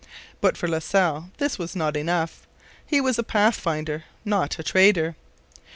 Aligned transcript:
But 0.41 0.57
for 0.57 0.67
La 0.67 0.79
Salle 0.79 1.29
this 1.37 1.59
was 1.59 1.75
not 1.75 1.95
enough. 1.95 2.47
He 2.83 2.99
was 2.99 3.19
a 3.19 3.23
pathfinder, 3.23 4.05
not 4.25 4.57
a 4.57 4.63
trader. 4.63 5.15